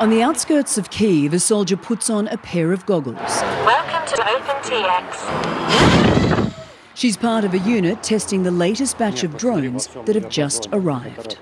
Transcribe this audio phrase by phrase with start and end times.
[0.00, 3.16] On the outskirts of Kiev, a soldier puts on a pair of goggles.
[3.16, 6.52] Welcome to OpenTX.
[6.94, 11.38] She's part of a unit testing the latest batch of drones that have just arrived.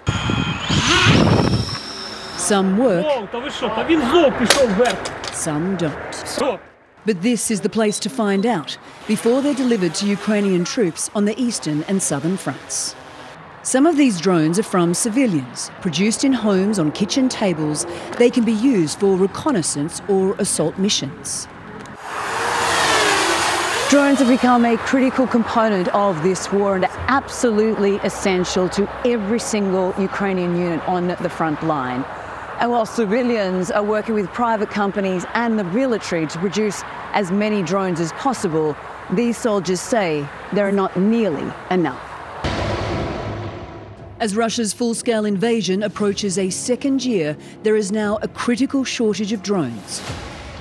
[2.36, 3.06] Some work,
[5.32, 6.60] some don't.
[7.06, 8.76] But this is the place to find out
[9.08, 12.94] before they're delivered to Ukrainian troops on the eastern and southern fronts.
[13.64, 15.70] Some of these drones are from civilians.
[15.82, 17.86] Produced in homes on kitchen tables,
[18.18, 21.46] they can be used for reconnaissance or assault missions.
[23.88, 29.38] Drones have become a critical component of this war and are absolutely essential to every
[29.38, 32.04] single Ukrainian unit on the front line.
[32.58, 36.82] And while civilians are working with private companies and the military to produce
[37.12, 38.76] as many drones as possible,
[39.12, 42.11] these soldiers say there are not nearly enough.
[44.22, 49.32] As Russia's full scale invasion approaches a second year, there is now a critical shortage
[49.32, 50.00] of drones.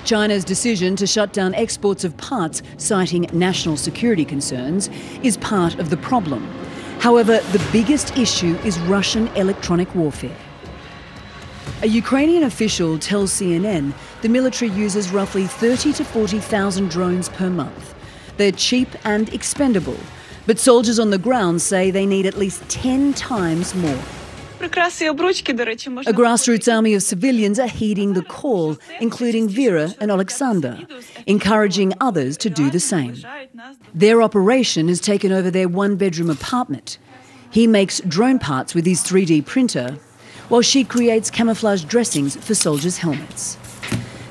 [0.03, 4.89] China's decision to shut down exports of parts, citing national security concerns,
[5.21, 6.43] is part of the problem.
[7.01, 10.35] However, the biggest issue is Russian electronic warfare.
[11.83, 17.93] A Ukrainian official tells CNN the military uses roughly 30 to 40,000 drones per month.
[18.37, 19.97] They're cheap and expendable,
[20.45, 23.99] but soldiers on the ground say they need at least 10 times more.
[24.61, 30.79] A grassroots army of civilians are heeding the call, including Vera and Alexander,
[31.25, 33.15] encouraging others to do the same.
[33.95, 36.99] Their operation has taken over their one bedroom apartment.
[37.49, 39.97] He makes drone parts with his 3D printer,
[40.47, 43.57] while she creates camouflage dressings for soldiers' helmets.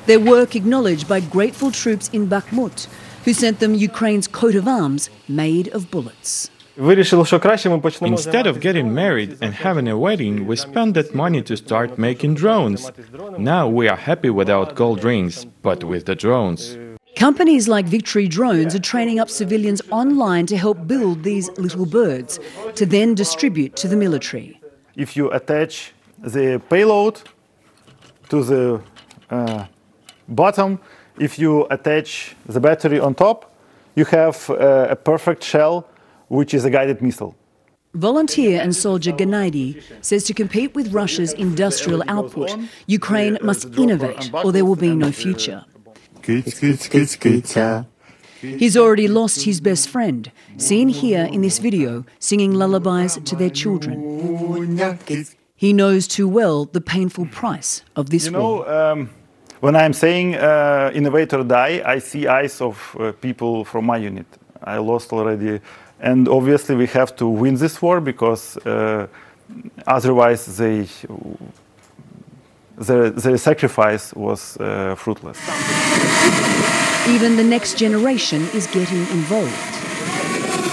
[0.05, 2.87] Their work acknowledged by grateful troops in Bakhmut,
[3.25, 6.49] who sent them Ukraine's coat of arms made of bullets.
[6.77, 12.35] Instead of getting married and having a wedding, we spent that money to start making
[12.35, 12.91] drones.
[13.37, 16.77] Now we are happy without gold rings, but with the drones.
[17.17, 22.39] Companies like Victory Drones are training up civilians online to help build these little birds
[22.75, 24.59] to then distribute to the military.
[24.95, 27.21] If you attach the payload
[28.29, 28.81] to the
[29.29, 29.65] uh,
[30.29, 30.79] bottom,
[31.19, 33.53] if you attach the battery on top,
[33.95, 35.87] you have uh, a perfect shell,
[36.27, 37.35] which is a guided missile.
[37.93, 42.55] Volunteer and soldier Gennady says to compete with Russia's industrial output,
[42.87, 45.65] Ukraine must innovate or there will be no future.
[48.41, 53.49] He's already lost his best friend, seen here in this video singing lullabies to their
[53.49, 54.79] children.
[55.55, 58.73] He knows too well the painful price of this you know, war.
[58.73, 59.09] Um,
[59.61, 60.91] when I'm saying uh,
[61.47, 64.25] die, I see eyes of uh, people from my unit.
[64.63, 65.59] I lost already.
[65.99, 69.07] And obviously, we have to win this war because uh,
[69.85, 70.87] otherwise, they,
[72.77, 75.37] their, their sacrifice was uh, fruitless.
[77.07, 80.70] Even the next generation is getting involved.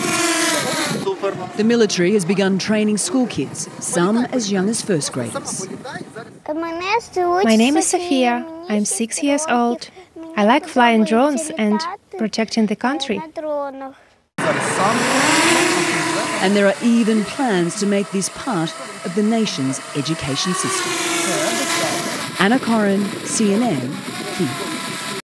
[1.57, 5.67] The military has begun training school kids, some as young as first graders.
[6.47, 8.45] My name is Sofia.
[8.69, 9.89] I'm six years old.
[10.37, 11.81] I like flying drones and
[12.19, 13.21] protecting the country.
[16.41, 18.71] And there are even plans to make this part
[19.05, 20.93] of the nation's education system.
[22.39, 23.89] Anna Coren, CNN,
[24.37, 24.78] Kyiv.